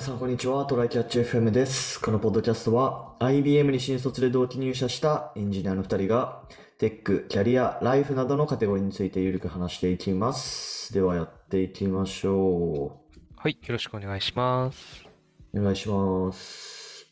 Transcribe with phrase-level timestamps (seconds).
[0.00, 0.64] 皆さん、こんにちは。
[0.64, 2.00] トライキャッチ FM です。
[2.00, 6.40] このポッドキャストは、IBM に新卒で同期入社したエンジニアの2人が、
[6.78, 10.94] テック、キャリア、ライフなどのカテゴリーについてゆるく話していきます。
[10.94, 13.02] では、やっていきましょ
[13.36, 15.04] はい、よろしくお願いします。
[15.52, 15.60] う。
[15.60, 17.06] お願いします。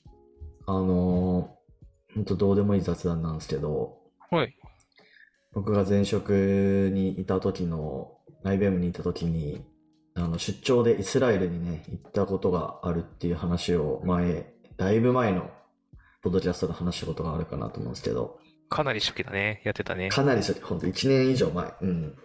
[0.66, 3.98] あのー、ほんとどうでもいい雑談なんですけど、
[4.30, 4.56] はい。
[5.52, 9.62] 僕が前職にいた時の、IBM にいた時に、
[10.18, 15.50] あの、出張でイスラエルにね、行ったことがあるっていう話を前、だいぶ前の
[16.22, 19.62] ポッドキャストで話したことがあるかなと思うんですけど、かなり初期だね。
[19.64, 20.10] やってたね。
[20.10, 21.73] かなり初期、ほんと1年以上前。
[21.80, 22.16] うん。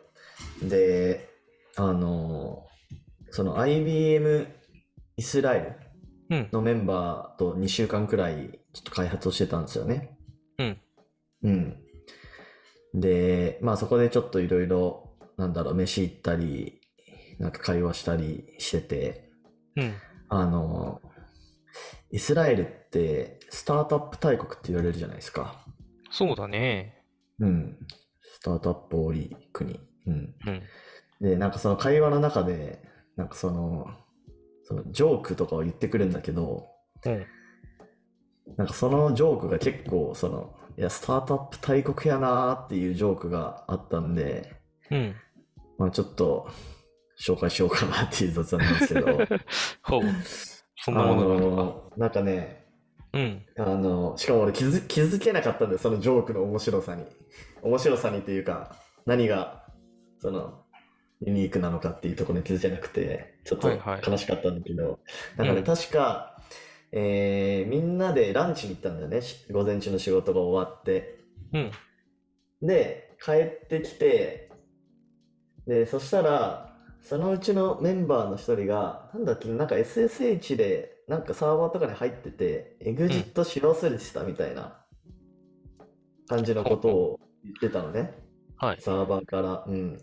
[0.62, 1.30] で、
[1.76, 2.68] あの、
[3.32, 4.48] その IBM
[5.18, 5.78] イスラエ
[6.30, 6.50] ルうん。
[6.52, 10.18] のメンバーと2週間くらいちょっと開発をしてたんですよね。
[10.58, 10.78] うん。
[11.44, 11.78] うん。
[12.94, 16.82] で、まあそこでちょっといろいろ、なんだろう、飯行ったり、
[17.40, 19.30] なんか会話したりしてて、
[19.76, 19.94] うん。
[20.30, 21.02] あの、
[22.12, 25.66] イスラエルってスタートアップ大国って言われるじゃないですか。
[26.12, 27.04] そうだね。
[27.40, 27.78] うん。
[28.22, 29.80] スタートアップ多い国。
[30.08, 30.36] うん。
[30.46, 30.62] うん。
[31.22, 32.84] で、なんかその会話の中で、
[33.16, 33.88] なんかその、
[34.66, 36.68] そのジョークとかを言ってくるんだけど、
[37.06, 37.26] うん。
[38.58, 44.54] なんかそのジョークが結構その、いや、スタートアップ大国やなーっていうジョークがあったんで、
[44.92, 45.16] うん。
[45.78, 46.50] まあちょっと
[47.20, 49.08] 紹介しようかなっていう雑談なんですけど、
[49.84, 50.02] ほう。
[50.78, 52.64] そんあなものなんかね、
[53.14, 53.46] うん。
[53.58, 57.06] あの、しかも俺気づ、気づけなかったんだよ、そのジョークの面白さに。
[57.62, 58.76] 面白さにっていうか、
[59.06, 59.66] 何が、
[60.20, 60.64] その、
[61.22, 65.00] ユニークなのかっていうところに気づけなくて、ちょっとはいはい悲しかったんだけど、
[65.38, 66.42] なんかね、うん確か、
[66.92, 71.20] えーみんなでランチに行ったんだよね、し午前中の仕事が終わって。
[71.54, 71.72] うん。
[72.68, 74.52] で、帰ってきて、
[75.68, 76.73] で、そしたら、
[77.04, 84.80] そのうちのメンバーの一人が、なんだっけ、なんか SSH で、なんかサーバーとかに入ってて、エグジットし忘れてたみたいな
[86.30, 88.14] 感じのことを言ってたのね。
[88.56, 88.82] はい。
[88.82, 89.66] サーバーから。
[89.68, 89.98] うん。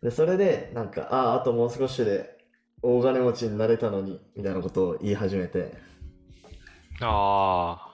[0.00, 2.38] で、それで、なんか、ああ、あともう少しで
[2.82, 5.74] 大金持ちになれたのに、みたいなことを言い始めて。
[7.00, 7.88] ああ。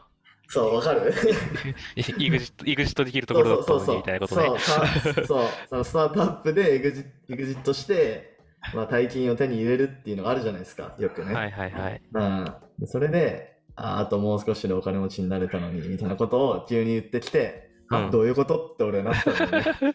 [0.49, 1.13] そう、わかる？
[1.97, 4.47] イグジット、イグジットできるところだったのに、みたいなことね。
[4.47, 4.87] そうさ
[5.27, 8.34] そう、そのスタートアップでエグジエグジットして、
[8.73, 11.35] まあ、大金を手に入れるっていうのがあるじゃないですか、よくね。
[11.35, 12.03] はいはいはい。
[12.13, 19.95] うん、それで、あ、あともう少しでお金持ちになれたのに、みたいなことを急に言ってきて、あ、うんどういうことって俺はなったんだよね。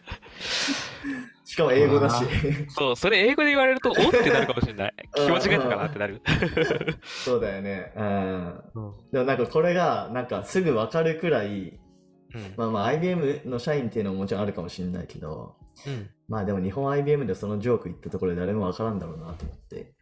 [1.44, 2.24] しかも英語だし。
[2.68, 4.94] そう、それ英語で言われると、おってなるかもしれない。
[5.16, 6.22] 聞き間違えたかなってなる。
[7.02, 7.92] そうだよね。
[7.96, 8.04] うん。
[8.04, 8.94] うん。
[9.10, 11.80] でもなんかこれが、なんかすぐわかるくらい、
[12.32, 12.54] うん。
[12.56, 15.56] まあまあ IBM の社員っていうのももちろんあるかもしれないけど、
[15.88, 16.08] うん。
[16.30, 19.92] まあでも日本 IBM でそのジョーク言ったところで誰もわからんだろうなと思って。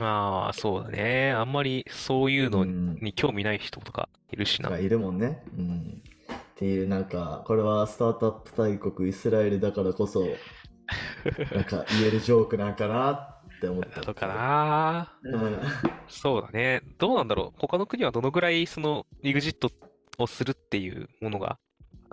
[0.00, 1.32] ああ、そうだね。
[1.32, 4.70] あんまりそういうのうんに興味ない人とかいるしな。
[4.70, 5.44] がいるもんね。
[5.56, 6.02] うん。
[6.32, 10.24] っていうなんか、これはスタートアップ大国イスラエルだからこそ、
[11.54, 14.00] なんか言えるジョークなんかなって思った。
[14.00, 15.18] なのかな。
[15.24, 15.58] うん。
[16.08, 16.80] そうだね。
[16.98, 17.60] どうなんだろう。
[17.60, 19.70] 他の国はどのぐらいその EXIT
[20.16, 21.58] をするっていうものが、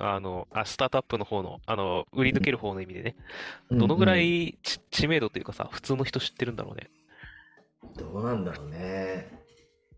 [0.01, 3.15] あの、あ、スタートアップの方の、あの、売り抜ける方の意味でね、
[3.69, 6.89] どのぐらうんい知知名度というかさ、普通の人知ってるんだろうね。
[7.97, 9.39] どうなんだろうね。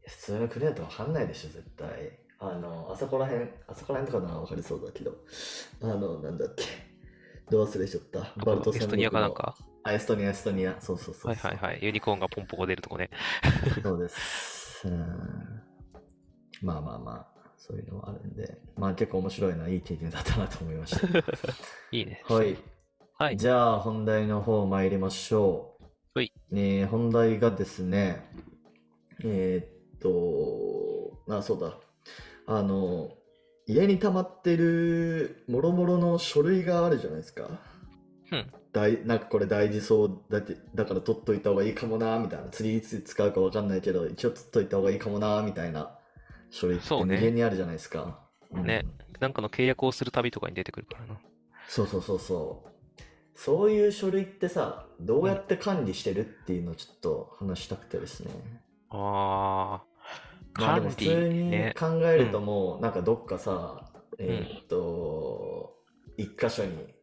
[0.06, 2.20] 普通の国だとわかんないでしょ、絶対。
[2.40, 5.16] あの、あそこら辺、あそこら辺とかならわかりそうだけど、
[5.82, 6.64] あの、なんだっけ。
[7.50, 8.34] どう忘れちゃった。
[8.44, 9.56] バルトエストニアかなんのか？
[9.84, 10.78] あ、エストニア、エストニア。
[10.80, 11.50] そうそうそうそう。
[11.50, 11.80] はいはいはい。
[11.82, 13.10] ユニコーンがポンポコ出るとこね。
[13.84, 14.88] そうです。
[14.88, 15.62] うん。
[16.62, 17.33] まあまあまあ、
[17.66, 20.98] そういうのもあるんで、まあ結構面白いな、いい経験だったなと思いまし
[21.94, 22.22] いいね。
[22.28, 22.34] た。
[22.34, 22.58] はい。
[23.18, 23.38] はい。
[23.38, 25.78] じゃあ本題の方参りましょ
[26.14, 26.20] う。
[26.20, 26.34] はい。
[26.52, 28.30] えー本題がですね、
[29.24, 31.78] えーっと、あ、そうだ。
[32.48, 33.14] あの、
[33.66, 37.62] 家に溜まってるもろもろの書類があるじゃないですか。
[38.30, 38.52] うん。
[38.74, 45.96] 大なんかこれ大事そうだってだから取っといた方がいいかもなみたいな次いつ使うかわかんないけど一応取っといた方がいいかもなみたいな
[46.54, 48.20] 書類ってそうね無限にあるじゃないですか。
[48.52, 48.86] うんね。
[49.20, 51.20] なんかの契約をするたびとかに出てくるからな。
[51.68, 52.70] そうそうそうそう。
[53.36, 58.32] そういう書類ってさ、どうやって管理してるっていうのをちょっと話したくてですね。
[58.92, 59.84] ああ。
[60.54, 61.74] 管理普通にね。
[61.76, 65.74] 考えるともう、なんかどっかさ、えーっと、
[66.18, 66.94] 一箇所に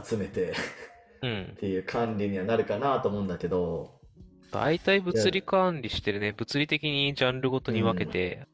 [0.00, 0.54] 集めて
[1.22, 1.56] うんっ。
[1.56, 4.00] ていう管理にはなるかなと思うんだけど、
[4.52, 6.32] 大体物理管理してるね。
[6.32, 8.51] 物理的にジャンルごとに分けてうん。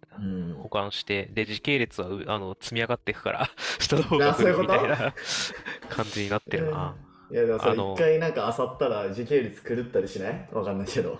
[0.63, 5.15] 保管して、で、時系列はうあの積み上がっていくから、 下の方が古いみたいな
[5.89, 6.97] 感じになってるな。
[7.31, 10.49] いやでもさ、あの一回なんか漁ったら時系列狂ったりしない？
[10.53, 11.19] わかんないけど。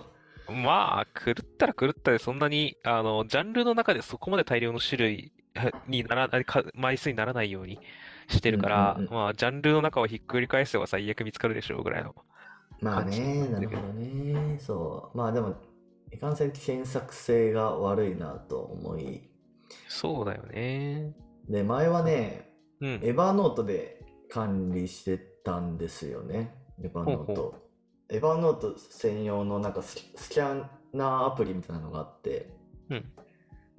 [0.49, 5.31] まあ、狂っったら狂ったでそんなに、あの、ジャンルの中でそこまで大量の種類
[5.87, 7.79] にならない、か枚数にならないように
[8.27, 12.15] してるから、うんうんうんまあ、ジャンルの中をひっくり返せば最悪見つかるでしょうぐらいの。
[12.81, 14.57] まあね、なるほどね。
[14.59, 15.17] そう。
[15.17, 15.55] まあでも、
[16.11, 19.29] いかんせん検索性が悪いなと思い。
[19.87, 21.13] そうだよね。
[21.47, 22.49] で、前はね、
[22.81, 22.89] うん。
[22.95, 26.53] エヴァーノートで管理してたんですよね。
[26.83, 27.55] エヴァーノート。
[28.09, 32.49] エヴァーノート専用のなんかスキスキャナーアプリみたいなのがあって。
[32.89, 33.05] うん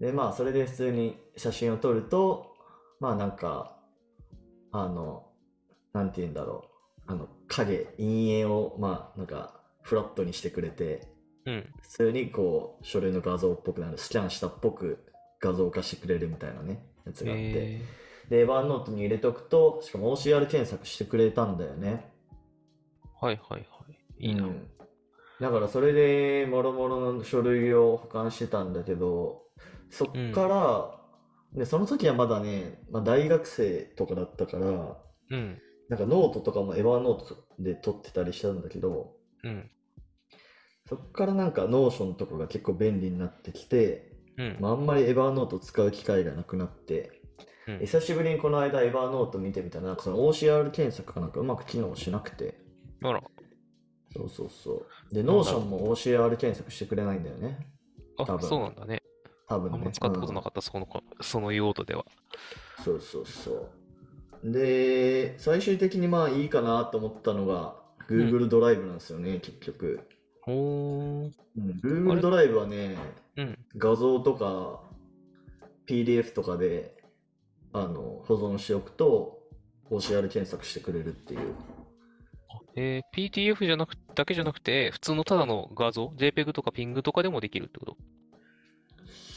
[0.01, 2.57] で、まあ、それで普通に写真を撮ると、
[3.01, 3.77] まあなんか、
[4.73, 5.27] あの、
[5.93, 6.71] なんて言うんだろ
[7.07, 7.13] う。
[7.13, 11.10] あの、影、陰影を、まあ、なんか、フラットにしてくれて、
[11.47, 11.73] うん。
[11.81, 15.05] 普通にこう、書類の画像っぽくなる、スキャンしたっぽく
[15.41, 17.43] 画像化してくれるみたいなね、やつがあって。
[17.45, 17.81] え
[18.29, 22.13] で、 Evernote に入れとくと、しかも OCR 検索してくれたんだよね。
[23.21, 23.85] ー、はいはいは
[24.19, 24.27] い。
[24.27, 24.45] いいな。
[24.45, 24.71] うん
[25.41, 29.45] だからそれで、もろもろの書類を保管してたんだけど、
[29.89, 31.01] そっから、
[31.55, 34.99] で、その時はまだね、まあ、大学生とかだったから、
[35.31, 35.59] うん。
[35.89, 39.71] なんかノートとかも Evernote で取ってたりしたんだけど、うん。
[40.91, 44.57] そっからなんか Notion とかが結構便利になってきて、うん。
[44.59, 47.13] まあ、あんまり Evernote 使う機会がなくなって、
[47.69, 52.59] うん久しぶりにこの間 Evernote 見てみたら、なんかその OCR 検索がなんかうまく機能しなくて、
[53.05, 53.23] あら。
[54.13, 55.15] そうそうそう。
[55.15, 57.69] で、 Notion も OCR 検索してくれないんだよね。
[58.19, 59.03] あ、多分そうなんだね。
[59.47, 59.79] 多分ね。
[59.79, 62.05] あんま使ったことなかかった、そのか、その用途では。
[62.85, 63.69] そうそうそ
[64.43, 64.51] う。
[64.51, 67.77] で、最終的にまあいいかなと思ったのが、
[68.09, 70.01] Google ドライブなんですよね、結局。
[70.47, 71.33] おー。
[71.57, 72.21] うん、あ Google れ？
[72.23, 72.97] ドライブはね、
[73.37, 73.59] うん。
[73.77, 74.81] 画像とか
[75.87, 76.97] PDF とかで
[77.73, 79.39] あの保存しておくと
[79.91, 81.55] OCR 検索してくれるっていう。
[82.77, 87.97] えー PDF じゃなく、だけじゃなくて、普通のただの画像、JPEG とか PNG とかでもできるってこと？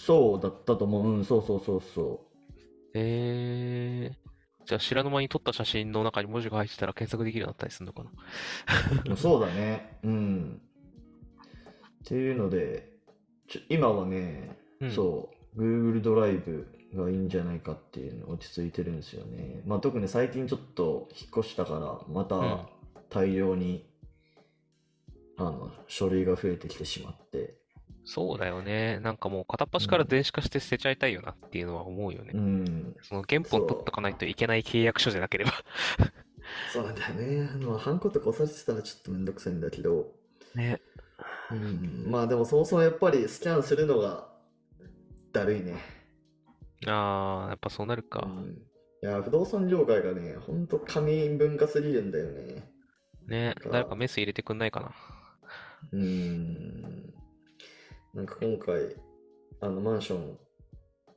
[0.05, 1.15] そうだったと思う。
[1.17, 2.21] うん、そうそうそうそ
[2.93, 9.13] えー、じゃあ知らぬ間に撮った写真の中に文字が入ってたら検索できるようになったりするのかな？
[9.13, 9.17] う。
[9.17, 9.97] そうだね。
[10.03, 10.61] うん。
[12.03, 12.89] っていうので、
[13.47, 19.61] ちょ今はね、うんそう、Google ドライブがいいんじゃないかっていうの落ち着いてるんですよね。
[19.65, 21.79] まあ特に最近ちょっと引っ越したから、
[22.13, 22.67] まうんた
[23.09, 23.85] 大量に、
[25.37, 27.55] あの書類が増えてきてしまって。
[28.05, 28.99] そうだよね。
[28.99, 32.31] なんかもう片っ端から電子化して捨てちゃいたいよなっていうのは思うよね。
[32.33, 35.53] うん、その原本取っとかないといけない契約書じゃなければ。
[36.73, 37.49] そうなんだよね。
[37.49, 40.11] あの、ハンコとか押されてたらちょっとめんどくさいんだけど、
[40.55, 40.81] ね。
[41.53, 44.27] うん、まあでもそもそもやっぱりスキャンするのが
[45.31, 45.75] だるいね。
[46.85, 48.27] あー、やっぱそうなるか。
[48.27, 48.57] うん、
[49.01, 52.69] いや、不動産業界がね、ほんと紙文化すぎるんだよね。
[53.27, 53.55] ね。
[53.59, 54.91] か誰かメス入れてくんないかな。
[55.91, 57.13] うん。
[58.13, 58.95] なんか今回、
[59.61, 60.37] あの、マンション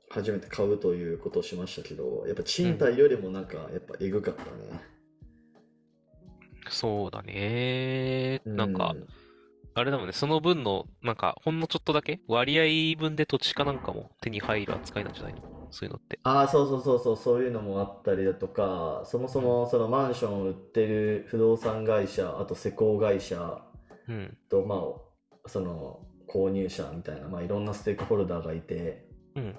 [0.08, 4.80] 初めて買うということをしましたけど、やっぱ賃貸よりもなんか、やっぱエグかったね。
[6.68, 8.40] そうだね。
[8.44, 9.06] なんかう、
[9.78, 15.42] あれだもんね、その分の、なんか、ほんのちょっとだけ割合分で土地かなんかも手に入る扱いなんじゃないの？
[15.70, 16.18] そういうのって。
[16.22, 23.60] ああ、そうそうそうそう、そういうのもあったりだとか、そもそもそのマンションを売ってる不動産会社、あと施工会社
[24.08, 24.38] うん。
[24.48, 24.76] と、ま
[25.44, 29.56] あ、その購入者みたいな、まあ、いろんなステークホルダーがいて、うん。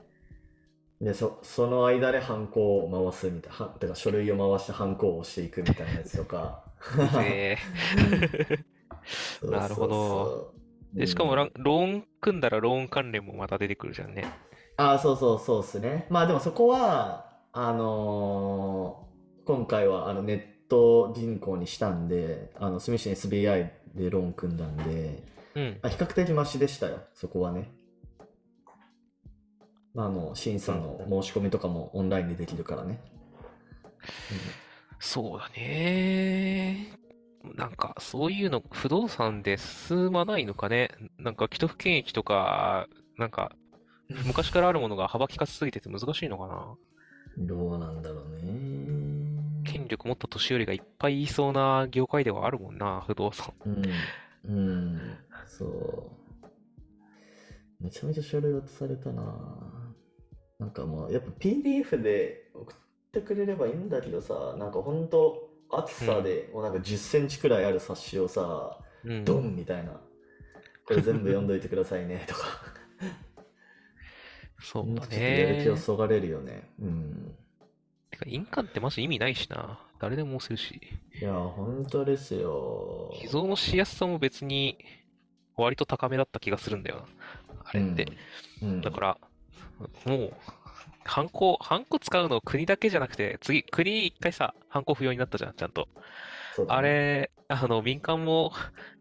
[0.99, 6.63] で、そ、その間でハンコを回すみたいな、か書類を回してハンコを押していくみたいなやつとか。
[9.43, 10.53] なるほど
[10.93, 14.25] で、しかもローン組んだらローン関連もまた出てくるじゃんね。
[14.77, 16.07] ああ、そうそうそうですね。
[16.09, 19.07] まあでもそこは、あのー
[19.47, 25.23] 今回はあのネット銀行にしたんで、あの、住吉 SBI でローン組んだんで、
[25.55, 25.79] うん。
[25.81, 27.71] あ比較的マシでしたよ、そこはね。
[29.93, 32.99] まあ、あの、審査の申し込みとかもオンラインでできるからね。
[34.99, 36.91] そうだね。
[37.55, 40.91] なんか、そういうの、不動産で進まないのかね。
[41.17, 43.55] なんか、既得権益とか、なんか、
[44.25, 46.55] 昔からあるものが幅利かせすぎてて難しいのかな。
[46.55, 46.87] うん
[47.39, 49.61] どうなんだろうね。
[49.63, 53.53] 権力持った年寄りがいっぱいいそうな業界ではあるもんな、不動産。
[53.65, 53.83] うん。
[54.45, 55.17] うん。
[55.45, 55.65] そ
[57.83, 57.83] う。
[57.83, 59.23] めちゃめちゃ書類渡されたな。
[60.57, 62.75] なんかもう、やっぱ PDF で送っ
[63.11, 69.25] てくれればいいんだけどさ、なんかほんと厚さでもうなんか10センチくらいある冊子をさ、うん。
[69.25, 69.91] ドンみたいな。
[70.85, 72.41] これ全部読んどいてくださいねとか。
[74.59, 75.79] そうだちょっとやる気をね。
[75.79, 76.69] そがれるよね。
[76.79, 77.35] うん。
[78.09, 79.79] てか、印鑑ってマジ意味ないしな。
[79.99, 80.79] 誰でも押せるし。
[81.19, 83.11] いや、本当ですよ。
[83.19, 84.77] 寄贈のしやすさも別に
[85.55, 87.03] 割と高めだった気がするんだよな。
[87.65, 88.07] あれって。
[88.61, 88.81] うん。
[88.81, 89.17] だから、
[90.05, 90.33] もう、
[91.07, 95.87] ハンコ、ハンコ使うの国だけじゃなくて、次、国一回さ、ハンコ不要になったじゃん、ちゃんと。
[96.59, 98.51] ねあれ、あの、民間も、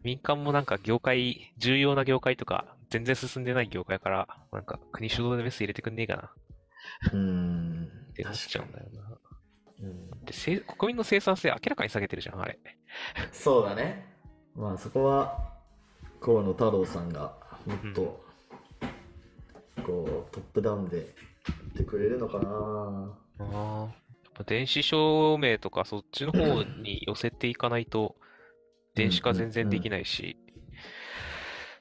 [0.03, 6.31] 民間もなんか業界、重要な業界とか、全然進んでない業界から、なんか国主導でメス入れてくんねえかな
[7.13, 7.89] うん。
[8.11, 9.17] って思っちゃうんだよな。
[9.81, 12.59] うんで、せ国民の生産性明らかに下げてるじゃん、あれ。
[13.31, 14.05] そうだね。
[14.55, 15.53] まあそこは
[16.19, 18.25] 河野太郎さんがもっと、
[19.85, 21.03] こうトップダウンでや
[21.77, 22.45] ってくれるのかな？
[23.39, 23.81] ああ。
[23.81, 23.91] やっ
[24.33, 28.15] ぱ電子証明とかそっちの方に寄せていかないと、
[28.95, 30.37] 電子化全然できないし、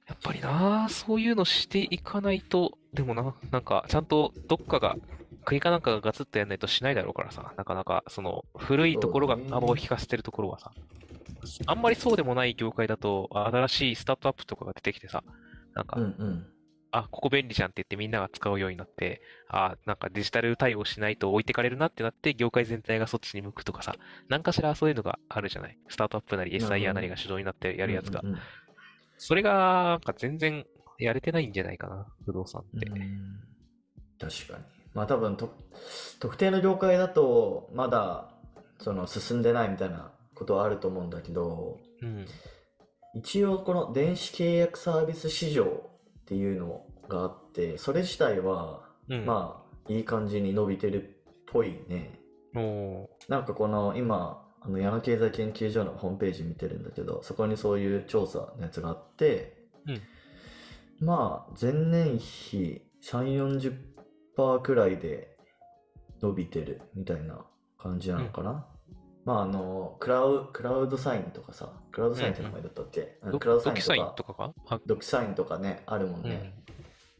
[0.07, 4.97] やっぱりな、そういうのしていかないと、でもな、なんか、ちゃんとどっかが、
[5.45, 10.73] 国かなんかがガツッとやんないとしないだろうからさ、なかなか、その、古いところが幅を利かせてるところはさ、
[11.67, 15.25] あんまりそうでもない業界だと、新しいスタートアップとかが出てきてさ、
[15.75, 16.47] なんかうん、うん。
[16.93, 23.95] あ、ここ便利じゃんって言ってみんなが使うようになって、あ、なんかデジタル対応しないと置いてかれるなってなって、業界全体がそっちに向くとかさ、
[24.29, 25.79] 何かしらそういうのがあるじゃない？
[25.89, 28.27] スタートアップなり SIR なりが主導になってやるやつがう。
[28.27, 28.39] んうん
[29.19, 30.67] それが、なんか全然
[30.99, 32.87] やれてないんじゃないかな、不動産って。
[32.87, 33.41] うん
[34.19, 34.65] 確かに。
[34.93, 35.55] まあ多分と
[36.21, 38.31] 特定の業界だとまだ
[38.79, 42.27] その進んでないみたいなことはあると思うんだけど、うん。
[43.15, 45.89] 一応この電子契約サービス市場
[46.27, 49.25] っていうのがあって、それ自体はうん。
[49.25, 52.19] まあいい感じに伸びてるっぽいね。
[52.55, 59.69] おーなんかこの今、あの矢野経済研究所のホームページ見てるんだけど、そこにそういう調査のやつがあって、
[60.99, 63.77] まあ前年比3、
[64.37, 65.37] 40%くらいで
[66.21, 67.45] 伸びてるみたいな
[67.79, 68.67] 感じなのかな。
[69.27, 74.55] まああの、クラウクラウドサインとかさ、クラウドサインって名前だったっけ、うんドクラウドサイインとか、
[74.87, 76.31] ドキサインとかね、あるもんうん。
[76.31, 76.55] ね。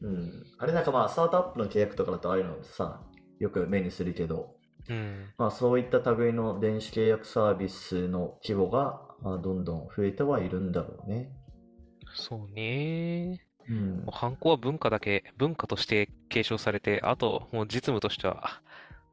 [0.01, 0.45] うん。
[0.59, 3.03] あれなんかまあスタートアップの契約とかだとああいうのさ、
[3.41, 4.55] よく目にするけど、
[4.89, 5.33] うん。
[5.37, 11.33] まあ、そういった類の電子契約サービスの規模がまあどんどん増えてはいるんだろうね。
[12.15, 13.41] そうね。
[13.69, 18.63] うんもう、ハンコは文化だけ、文化として継承されて、あと、もう実務としては、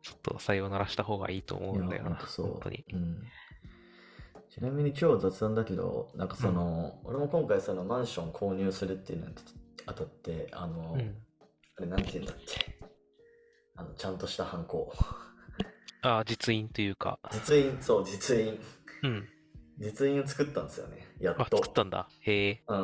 [0.03, 2.15] ちょっと採用ならした方がいいと思うんだよな。
[2.15, 2.85] 本当に。
[2.91, 3.23] うん。
[4.49, 9.35] ちなみに超雑談だけど、なんかその、俺も今回そのマンション購入するっていうのに
[9.85, 11.15] あたって、あの、うん。
[11.77, 12.75] あれなんて言うんだっけ？
[13.75, 14.93] あの、ちゃんとしたハンコ。
[16.03, 17.17] ああ、実印というか。
[17.31, 18.59] 実印、そう、実印。
[19.03, 19.27] うん。
[19.79, 21.07] 実印を作ったんですよね。
[21.19, 21.57] やっあ、と。
[21.57, 22.07] 作ったんだ。
[22.19, 22.63] へえ。
[22.67, 22.77] うん。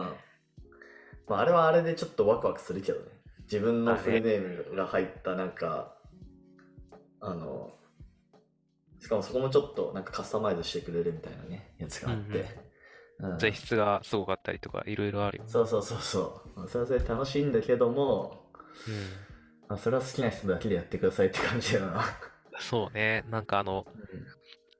[1.27, 3.05] まあ、あれはあれでちょっとワクワクするけどね。
[3.43, 5.95] 自分のフルネームが入ったなんか、
[7.21, 7.71] あの、
[8.99, 12.39] しかもそこもちょっとなんかカスタマイズしてくれるみたいなね、やつがあって。
[12.39, 12.69] うん
[13.37, 15.49] 材質がすごかったりとか、いろいろあるよね。
[15.49, 16.59] そうそうそうそう。
[16.59, 18.49] まあそれはそれで楽しいんだけども、
[18.87, 19.27] うん。
[19.67, 22.03] まあ、それは好きな人だけでやってくださいって感じだな。
[22.59, 23.23] そうね。
[23.29, 24.07] なんかあの、あれ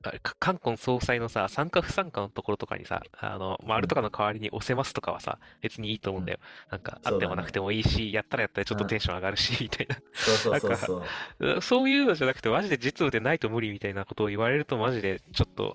[0.02, 6.38] か冠婚葬祭のさ、参加不参加のところとかにさ、あの、丸とかの代わりに押せますとかはさ、別にいいと思うんだよ。
[6.70, 11.02] なんか、あってもなくてもいいし、やったらやったらちょっとテンション上がるし、みたいそうそうそうそ
[11.38, 11.54] う。
[11.54, 11.60] な。
[11.60, 15.74] そういうのじゃなくて、マジで実務でないと無理みたいなことを言われると、マジでちょっと、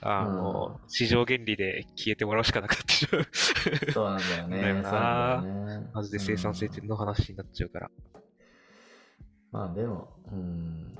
[0.00, 3.26] あの、市場原理で消えてもらうしかなくなってしまう。
[3.92, 4.72] そうなんだよね。
[5.42, 5.88] ね。
[5.92, 7.90] マジで生産性うんの話になっちゃうから。
[9.50, 10.98] まあでも、うん。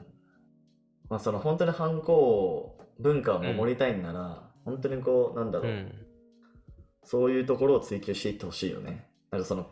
[1.08, 5.92] まあその本当に反抗文化を守りたいんなら、本当にこう、なんだろう、うん。
[7.04, 9.06] そういうところを追求していってほしいよね。
[9.30, 9.68] なんかその、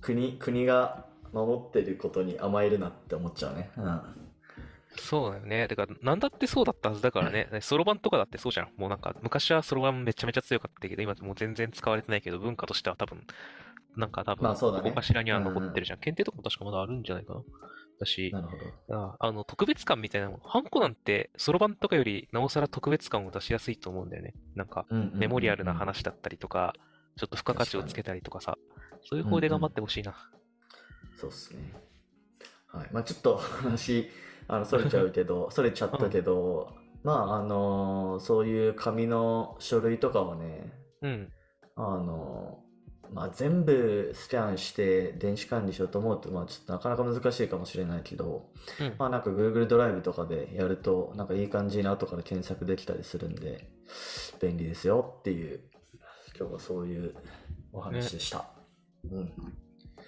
[0.00, 3.70] 国、国が守ってることに甘えるなって思っちゃうね。
[3.76, 4.00] うん。
[4.96, 5.68] そうだよね。
[5.68, 7.48] だから、なんだってそうだったはずだからね。
[7.60, 8.70] そろばんとかだってそうじゃん。
[8.76, 13.26] もうなんか、昔はそろばんめちゃめちゃ強かったけど、今もう全然使われてないけど、文化としては多分、
[13.96, 15.98] なんか多分、まあそうだねどこかしらには残ってるじゃん。
[15.98, 17.42] 検定とかも確かまだあるんじゃないかな。
[17.98, 18.56] だし、なるほ
[18.88, 18.96] ど。
[18.96, 24.34] ああの、特別感みたいなの、ハンコなんて、そろばんとかより、なおさら特別感を出しやすいと思うんだよね。
[24.54, 26.74] なんか、うんうんうんうんメモリアルな話だったりとか、
[27.16, 28.56] ちょっと付加価値をつけたりとかさ、
[29.04, 30.14] そういう方で頑張ってほしいな。
[31.16, 31.74] そうっすね。
[32.68, 32.88] はい。
[32.92, 34.08] まあちょっと話、
[34.46, 41.32] あの、それちゃうけど、 それちゃったけど、まああのそういう紙の書類とかはね、うん。
[41.76, 42.62] あの
[43.12, 48.50] まあ全部スキャンして電子管理しようと思うと、まあちょっとなかなか難しいかもしれないけど、
[48.80, 48.94] うん。
[48.98, 53.68] まあなんか Google ドライブとかでやると、なんかいい感じに後から検索できたりするんで、
[54.40, 55.60] 便利ですよっていう、
[56.38, 57.14] 今日はそういう
[57.72, 58.44] お話でした。
[59.10, 59.32] うん。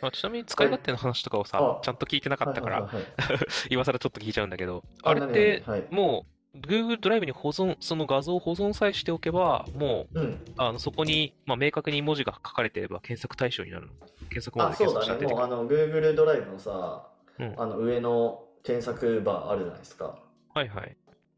[0.01, 3.37] まあ、ちなみに使い勝手の話とかをさあ、ちゃんと聞いてなかったから、はいはいはい。
[3.37, 6.27] は い今更ちょっと聞いちゃうんだけど、ああれっても
[6.57, 10.45] Google ドライブに保存、その画像を保存さえしておけば、もう、うん。
[10.57, 13.93] あの、そこに、まあ、明確に文字が書かれていれば検索対象になるの。
[14.31, 15.07] 検索まあ、でそうだね。
[15.07, 15.37] 検索したら出てくる。
[15.37, 17.07] もうあの、Google ドライブのさ、
[17.39, 20.19] うんあの、上の検索バーあるじゃないですか。
[20.53, 20.97] はいはい。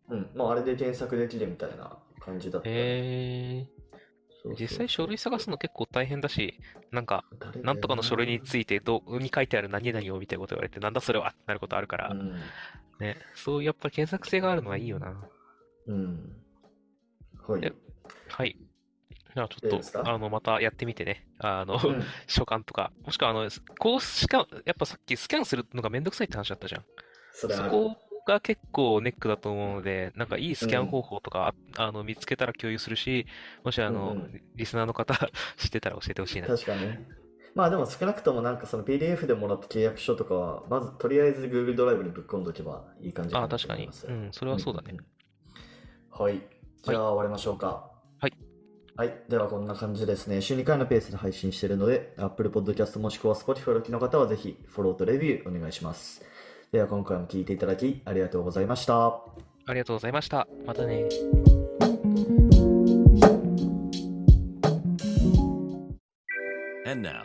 [0.09, 0.31] うん。
[0.35, 2.69] もうあれで検索できるみたいな感じだった。
[2.69, 3.67] へ
[4.31, 4.61] そうそうー。
[4.61, 6.59] 実際書類探すの結構大変だし、
[6.91, 7.25] なんか、
[7.63, 12.35] なんとかの書類についてどこに書いてある何々をみたいなこと言われて、なんだそれはってなることあるから、うん。
[13.03, 15.15] ね、そうやっぱり検索性があるのはいいよな。
[15.87, 16.37] うん。
[17.47, 17.61] はい。
[17.65, 17.73] え
[18.29, 18.57] はい。
[19.35, 21.27] じゃあちょっと、あの、またやってみてね。
[21.39, 26.85] あの、うん書簡とか、もしくは、あの、こうスキャン、やっぱさっきスキャンするのがめんどくさいって話だったじゃん。
[27.33, 33.27] そこが結構ネックだと思うので、なんかいいスキャン方法とか、ああの、見つけたら共有するし、
[33.65, 35.15] もしあの、うんうんリスナーの方
[35.57, 36.49] 知ってたら教えてほしいな。
[36.49, 37.22] 確かにね。
[37.55, 43.87] まあでも少なくともなんかその PDF でもらった契約書とかは、まずとりあえず Google ドライブにぶっ込んどけばいい感じああ、確かに。
[43.87, 44.97] うん、それはそうだね。
[46.11, 46.41] はい。
[46.83, 47.91] じゃあ終わりましょうか。
[48.19, 48.33] はい。
[48.97, 49.23] はい。
[49.29, 50.41] ではこんな感じですね。
[50.41, 56.23] 週2回のペースで配信しているので、Apple Podcast もしくは Spotify をお聞きの方はぜひフォローとレビューお願いします。
[56.73, 59.07] では今回も聞いていただきありがとうございました。
[59.67, 60.49] ありがとうございました。
[60.65, 61.09] またね。
[66.85, 67.25] And now,